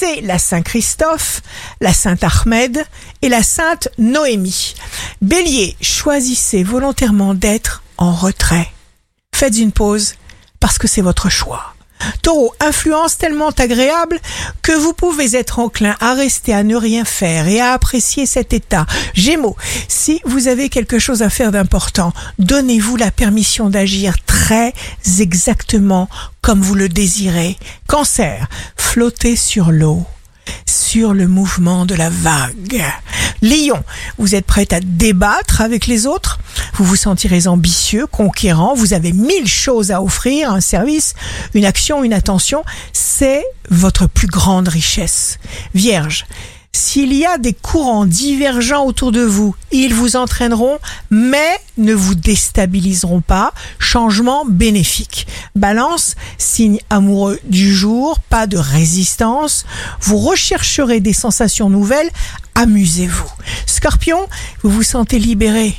c'est 0.00 0.22
la 0.22 0.38
Saint-Christophe, 0.38 1.42
la 1.82 1.92
Sainte-Ahmed 1.92 2.82
et 3.20 3.28
la 3.28 3.42
Sainte 3.42 3.88
Noémie. 3.98 4.74
Bélier, 5.20 5.76
choisissez 5.82 6.62
volontairement 6.62 7.34
d'être 7.34 7.82
en 7.98 8.14
retrait. 8.14 8.70
Faites 9.34 9.58
une 9.58 9.72
pause 9.72 10.14
parce 10.58 10.78
que 10.78 10.88
c'est 10.88 11.02
votre 11.02 11.28
choix. 11.28 11.74
Taureau, 12.22 12.54
influence 12.60 13.18
tellement 13.18 13.50
agréable 13.50 14.18
que 14.62 14.72
vous 14.72 14.94
pouvez 14.94 15.36
être 15.36 15.58
enclin 15.58 15.96
à 16.00 16.14
rester 16.14 16.54
à 16.54 16.62
ne 16.62 16.76
rien 16.76 17.04
faire 17.04 17.46
et 17.46 17.60
à 17.60 17.74
apprécier 17.74 18.24
cet 18.24 18.54
état. 18.54 18.86
Gémeaux, 19.12 19.56
si 19.86 20.22
vous 20.24 20.48
avez 20.48 20.70
quelque 20.70 20.98
chose 20.98 21.20
à 21.20 21.28
faire 21.28 21.52
d'important, 21.52 22.14
donnez-vous 22.38 22.96
la 22.96 23.10
permission 23.10 23.68
d'agir 23.68 24.16
très 24.24 24.72
exactement 25.18 26.08
comme 26.40 26.62
vous 26.62 26.74
le 26.74 26.88
désirez. 26.88 27.58
Cancer, 27.86 28.48
flottez 28.92 29.36
sur 29.36 29.70
l'eau 29.70 30.04
sur 30.66 31.14
le 31.14 31.28
mouvement 31.28 31.86
de 31.86 31.94
la 31.94 32.10
vague. 32.10 32.82
Lion, 33.40 33.80
vous 34.18 34.34
êtes 34.34 34.46
prêt 34.46 34.66
à 34.72 34.80
débattre 34.80 35.60
avec 35.60 35.86
les 35.86 36.08
autres? 36.08 36.40
Vous 36.74 36.84
vous 36.84 36.96
sentirez 36.96 37.46
ambitieux, 37.46 38.08
conquérant, 38.08 38.74
vous 38.74 38.92
avez 38.92 39.12
mille 39.12 39.46
choses 39.46 39.92
à 39.92 40.02
offrir, 40.02 40.50
un 40.50 40.60
service, 40.60 41.14
une 41.54 41.66
action, 41.66 42.02
une 42.02 42.12
attention. 42.12 42.64
C'est 42.92 43.44
votre 43.70 44.08
plus 44.08 44.26
grande 44.26 44.66
richesse. 44.66 45.38
Vierge, 45.72 46.26
s'il 46.72 47.12
y 47.12 47.26
a 47.26 47.36
des 47.36 47.52
courants 47.52 48.06
divergents 48.06 48.84
autour 48.84 49.10
de 49.10 49.22
vous, 49.22 49.56
ils 49.72 49.92
vous 49.92 50.14
entraîneront, 50.14 50.78
mais 51.10 51.58
ne 51.78 51.94
vous 51.94 52.14
déstabiliseront 52.14 53.22
pas. 53.22 53.52
Changement 53.80 54.44
bénéfique. 54.44 55.26
Balance, 55.56 56.14
signe 56.38 56.78
amoureux 56.88 57.40
du 57.44 57.74
jour, 57.74 58.20
pas 58.20 58.46
de 58.46 58.56
résistance. 58.56 59.66
Vous 60.00 60.18
rechercherez 60.18 61.00
des 61.00 61.12
sensations 61.12 61.70
nouvelles. 61.70 62.10
Amusez-vous. 62.54 63.30
Scorpion, 63.66 64.20
vous 64.62 64.70
vous 64.70 64.82
sentez 64.84 65.18
libéré. 65.18 65.74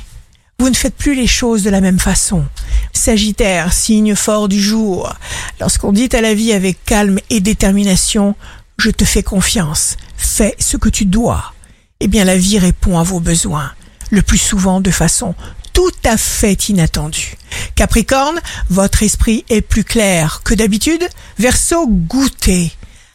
Vous 0.58 0.68
ne 0.68 0.74
faites 0.74 0.94
plus 0.94 1.14
les 1.14 1.26
choses 1.26 1.62
de 1.62 1.70
la 1.70 1.80
même 1.80 1.98
façon. 1.98 2.44
Sagittaire, 2.92 3.72
signe 3.72 4.14
fort 4.14 4.48
du 4.48 4.60
jour. 4.60 5.12
Lorsqu'on 5.58 5.92
dit 5.92 6.10
à 6.12 6.20
la 6.20 6.34
vie 6.34 6.52
avec 6.52 6.84
calme 6.84 7.18
et 7.30 7.40
détermination, 7.40 8.36
je 8.78 8.90
te 8.90 9.04
fais 9.04 9.22
confiance, 9.22 9.96
fais 10.32 10.54
ce 10.58 10.78
que 10.78 10.88
tu 10.88 11.04
dois, 11.04 11.52
eh 12.00 12.08
bien 12.08 12.24
la 12.24 12.36
vie 12.36 12.58
répond 12.58 12.98
à 12.98 13.02
vos 13.02 13.20
besoins, 13.20 13.70
le 14.10 14.22
plus 14.22 14.38
souvent 14.38 14.80
de 14.80 14.90
façon 14.90 15.34
tout 15.74 15.90
à 16.04 16.16
fait 16.16 16.68
inattendue. 16.68 17.36
Capricorne, 17.74 18.40
votre 18.68 19.02
esprit 19.02 19.44
est 19.48 19.62
plus 19.62 19.84
clair 19.84 20.42
que 20.44 20.54
d'habitude. 20.54 21.06
Verseau, 21.38 21.86
goûtez. 21.86 22.72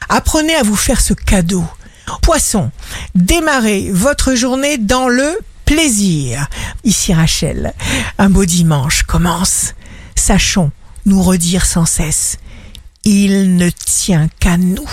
Apprenez 0.10 0.56
à 0.56 0.64
vous 0.64 0.76
faire 0.76 1.02
ce 1.02 1.14
cadeau. 1.14 1.64
Poisson, 2.22 2.72
démarrez 3.14 3.92
votre 3.92 4.34
journée 4.34 4.78
dans 4.78 5.08
le 5.08 5.38
plaisir. 5.66 6.48
Ici 6.84 7.14
Rachel, 7.14 7.74
un 8.18 8.30
beau 8.30 8.46
dimanche 8.46 9.04
commence. 9.04 9.74
Sachons 10.16 10.72
nous 11.06 11.22
redire 11.22 11.66
sans 11.66 11.86
cesse, 11.86 12.38
il 13.04 13.56
ne 13.56 13.70
tient 13.70 14.30
qu'à 14.40 14.58
nous. 14.58 14.90